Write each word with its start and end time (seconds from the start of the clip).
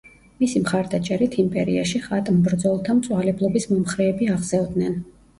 მისი 0.43 0.59
მხარდაჭერით 0.61 1.35
იმპერიაში 1.43 2.01
ხატმბრძოლთა 2.05 2.95
მწვალებლობის 3.01 3.67
მომხრეები 3.75 4.31
აღზევდნენ. 4.37 4.97